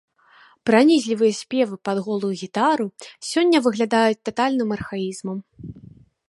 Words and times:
Пранізлівыя 0.67 1.33
спевы 1.41 1.75
пад 1.89 1.97
голую 2.07 2.31
гітару 2.41 2.87
сёння 3.31 3.57
выглядаюць 3.67 4.19
татальным 4.31 4.69
архаізмам. 4.79 5.37